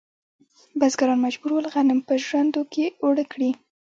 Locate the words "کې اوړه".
2.73-3.25